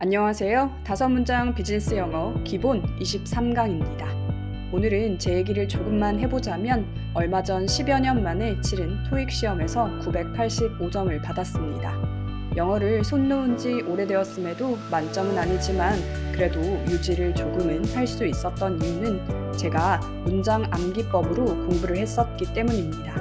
[0.00, 0.70] 안녕하세요.
[0.84, 4.06] 다섯 문장 비즈니스 영어 기본 23강입니다.
[4.72, 11.94] 오늘은 제 얘기를 조금만 해보자면 얼마 전 10여 년 만에 치른 토익 시험에서 985점을 받았습니다.
[12.56, 15.98] 영어를 손 놓은 지 오래되었음에도 만점은 아니지만
[16.32, 23.20] 그래도 유지를 조금은 할 수 있었던 이유는 제가 문장 암기법으로 공부를 했었기 때문입니다.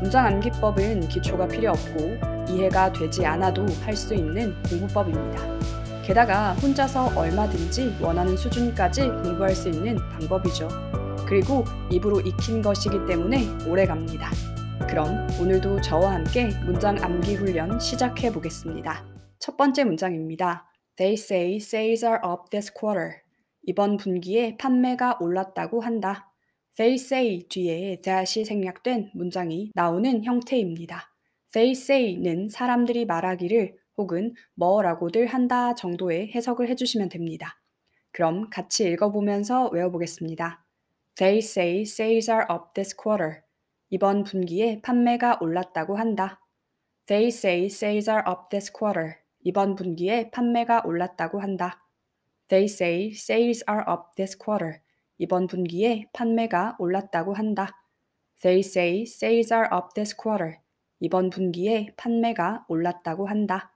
[0.00, 2.18] 문장 암기법은 기초가 필요 없고
[2.50, 5.83] 이해가 되지 않아도 할 수 있는 공부법입니다.
[6.06, 10.68] 게다가 혼자서 얼마든지 원하는 수준까지 공부할 수 있는 방법이죠.
[11.26, 14.30] 그리고 입으로 익힌 것이기 때문에 오래 갑니다.
[14.86, 19.02] 그럼 오늘도 저와 함께 문장 암기 훈련 시작해 보겠습니다.
[19.38, 20.70] 첫 번째 문장입니다.
[20.96, 23.22] They say sales are up this quarter.
[23.62, 26.30] 이번 분기에 판매가 올랐다고 한다.
[26.76, 31.10] They say 뒤에 다시 생략된 문장이 나오는 형태입니다.
[31.54, 37.60] They say는 사람들이 말하기를 혹은 뭐라고들 한다 정도의 해석을 해주시면 됩니다.
[38.12, 40.64] 그럼 같이 읽어보면서 외워보겠습니다.
[41.16, 43.42] They say sales are up this quarter.
[43.90, 46.40] 이번 분기에 판매가 올랐다고 한다.
[47.06, 49.16] They say sales are up this quarter.
[49.40, 51.84] 이번 분기에 판매가 올랐다고 한다.
[52.48, 54.80] They say sales are up this quarter.
[55.18, 57.84] 이번 분기에 판매가 올랐다고 한다.
[58.40, 60.58] They say sales are up this quarter.
[61.00, 63.73] 이번 분기에 판매가 올랐다고 한다.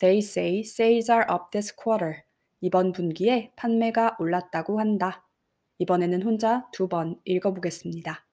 [0.00, 2.22] They say sales are up this quarter.
[2.60, 5.26] 이번 분기에 판매가 올랐다고 한다.
[5.78, 8.24] 이번에는 혼자 두 번 읽어보겠습니다.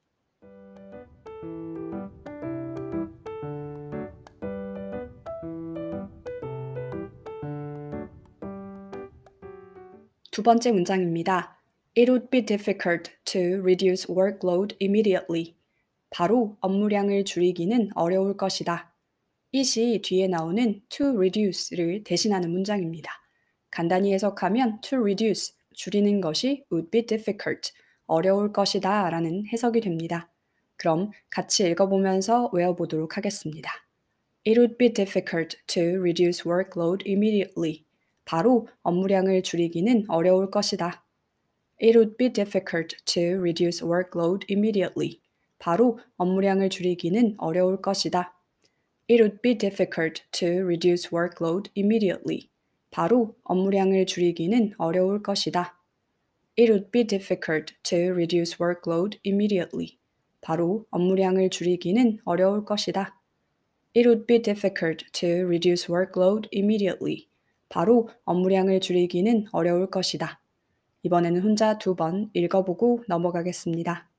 [10.32, 11.62] 두 번째 문장입니다.
[11.98, 15.56] It would be difficult to reduce workload immediately.
[16.10, 18.95] 바로 업무량을 줄이기는 어려울 것이다.
[19.56, 23.10] It이 뒤에 나오는 to reduce를 대신하는 문장입니다.
[23.72, 27.72] 간단히 해석하면 to reduce, 줄이는 것이 would be difficult,
[28.06, 30.30] 어려울 것이다 라는 해석이 됩니다.
[30.76, 33.72] 그럼 같이 읽어보면서 외워보도록 하겠습니다.
[34.46, 37.86] It would be difficult to reduce workload immediately.
[38.26, 41.06] 바로 업무량을 줄이기는 어려울 것이다.
[41.82, 45.22] It would be difficult to reduce workload immediately.
[45.60, 48.36] 바로 업무량을 줄이기는 어려울 것이다.
[49.08, 52.50] It would be difficult to reduce workload immediately.
[52.90, 55.78] 바로 업무량을 줄이기는 어려울 것이다.
[56.58, 59.98] It would be difficult to reduce workload immediately.
[60.42, 63.20] 바로 업무량을 줄이기는 어려울 것이다.
[63.96, 67.28] It would be difficult to reduce workload immediately.
[67.70, 70.42] 바로 업무량을 줄이기는 어려울 것이다.
[71.04, 74.10] 이번에는 혼자 두 번 읽어보고 넘어가겠습니다.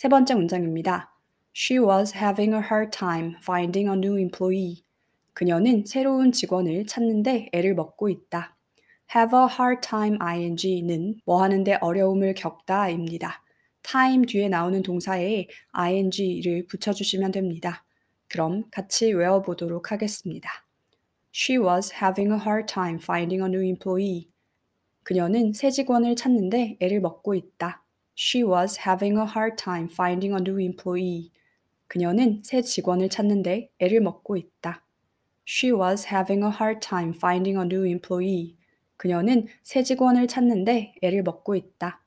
[0.00, 1.14] 세 번째 문장입니다.
[1.54, 4.82] She was having a hard time finding a new employee.
[5.34, 8.56] 그녀는 새로운 직원을 찾는데 애를 먹고 있다.
[9.14, 13.44] have a hard time ing는 뭐 하는데 어려움을 겪다입니다.
[13.82, 17.84] time 뒤에 나오는 동사에 ing를 붙여주시면 됩니다.
[18.28, 20.48] 그럼 같이 외워보도록 하겠습니다.
[21.34, 24.30] She was having a hard time finding a new employee.
[25.02, 27.84] 그녀는 새 직원을 찾는데 애를 먹고 있다.
[28.22, 31.32] She was having a hard time finding a new employee.
[31.86, 34.84] 그녀는 새 직원을 찾는데 애를 먹고 있다.
[35.46, 38.58] She was having a hard time finding a new employee.
[38.98, 42.02] 그녀는 새 직원을 찾는데 애를 먹고 있다.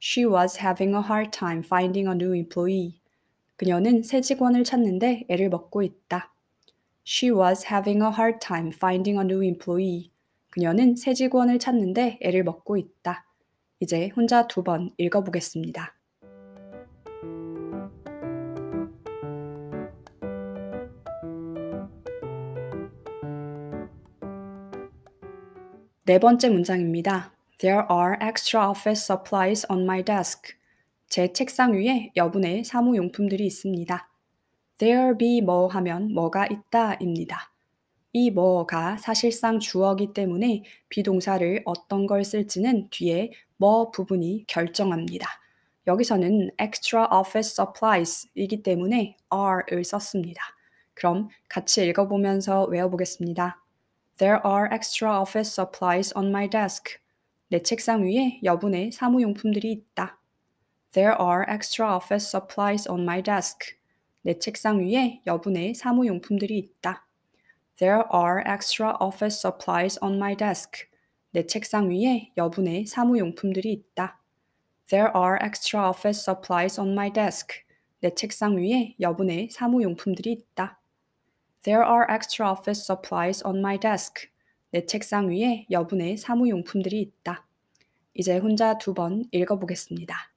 [0.00, 3.00] She was having a hard time finding a new employee.
[3.56, 6.32] 그녀는 새 직원을 찾는데 애를 먹고 있다.
[7.04, 10.12] She was having a hard time finding a new employee.
[10.50, 13.26] 그녀는 새 직원을 찾는데 애를 먹고 있다.
[13.80, 15.94] 이제 혼자 두 번 읽어보겠습니다.
[26.04, 27.32] 네 번째 문장입니다.
[27.58, 30.54] There are extra office supplies on my desk.
[31.08, 34.10] 제 책상 위에 여분의 사무용품들이 있습니다.
[34.78, 37.49] There be 뭐 하면 뭐가 있다입니다.
[38.12, 45.28] 이 뭐가 사실상 주어기 때문에 비동사를 어떤 걸 쓸지는 뒤에 뭐 부분이 결정합니다.
[45.86, 50.42] 여기서는 extra office supplies 이기 때문에 are을 썼습니다.
[50.94, 53.62] 그럼 같이 읽어보면서 외워보겠습니다.
[54.16, 56.98] There are extra office supplies on my desk.
[57.48, 60.20] 내 책상 위에 여분의 사무용품들이 있다.
[60.92, 63.76] There are extra office supplies on my desk.
[64.22, 67.06] 내 책상 위에 여분의 사무용품들이 있다.
[67.80, 70.86] There are extra office supplies on my desk.
[71.30, 74.20] 내 책상 위에 여분의 사무용품들이 있다.
[74.90, 77.64] There are extra office supplies on my desk.
[78.00, 80.78] 내 책상 위에 여분의 사무용품들이 있다.
[81.62, 84.28] There are extra office supplies on my desk.
[84.72, 87.46] 내 책상 위에 여분의 사무용품들이 있다.
[88.12, 90.29] 이제 혼자 두 번 읽어보겠습니다.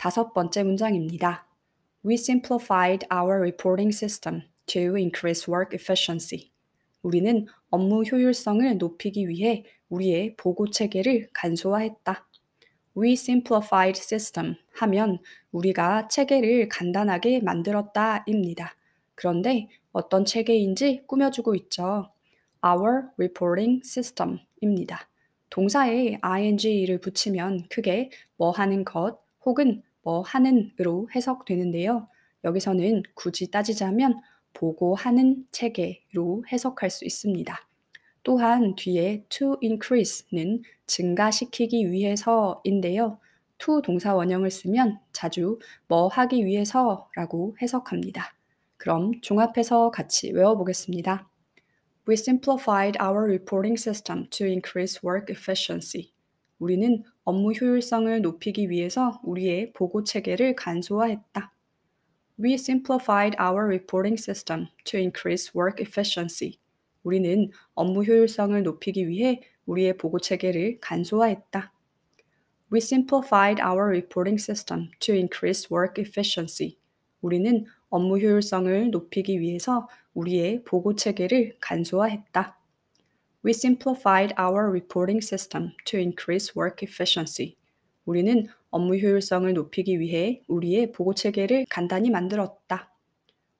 [0.00, 1.46] 다섯 번째 문장입니다.
[2.06, 6.52] We simplified our reporting system to increase work efficiency.
[7.02, 12.26] 우리는 업무 효율성을 높이기 위해 우리의 보고 체계를 간소화했다.
[12.96, 15.18] We simplified system 하면
[15.52, 18.74] 우리가 체계를 간단하게 만들었다입니다.
[19.14, 22.10] 그런데 어떤 체계인지 꾸며주고 있죠.
[22.64, 25.10] Our reporting system입니다.
[25.50, 28.08] 동사에 ing를 붙이면 크게
[28.38, 32.08] 뭐 하는 것 혹은 뭐 하는으로 해석되는데요.
[32.44, 34.20] 여기서는 굳이 따지자면
[34.52, 37.56] 보고 하는 체계로 해석할 수 있습니다.
[38.22, 43.18] 또한 뒤에 to increase는 증가시키기 위해서인데요.
[43.58, 48.34] to 동사 원형을 쓰면 자주 뭐 하기 위해서라고 해석합니다.
[48.76, 51.28] 그럼 종합해서 같이 외워보겠습니다.
[52.08, 56.12] We simplified our reporting system to increase work efficiency.
[56.58, 61.52] 우리는 업무 효율성을 높이기 위해서 우리의 보고 체계를 간소화했다.
[62.42, 66.58] We simplified our reporting system to increase work efficiency.
[67.02, 71.72] 우리는 업무 효율성을 높이기 위해 우리의 보고 체계를 간소화했다.
[72.72, 76.78] We simplified our reporting system to increase work efficiency.
[77.20, 82.59] 우리는 업무 효율성을 높이기 위해서 우리의 보고 체계를 간소화했다.
[83.42, 87.56] We simplified our reporting system to increase work efficiency.
[88.04, 92.92] 우리는 업무 효율성을 높이기 위해 우리의 보고 체계를 간단히 만들었다.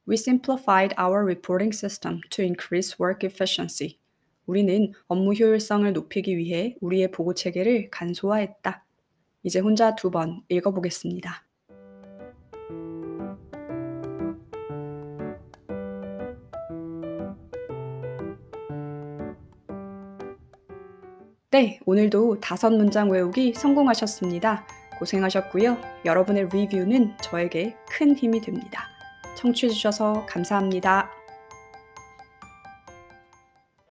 [0.09, 3.99] We simplified our reporting system to increase work efficiency.
[4.47, 8.85] 우리는 업무 효율성을 높이기 위해 우리의 보고 체계를 간소화했다.
[9.45, 11.47] 이제 혼자 두 번 읽어보겠습니다.
[21.53, 24.65] 네, 오늘도 다섯 문장 외우기 성공하셨습니다.
[25.01, 25.79] 고생하셨고요.
[26.05, 28.87] 여러분의 리뷰는 저에게 큰 힘이 됩니다.
[29.37, 31.11] 청취해주셔서 감사합니다.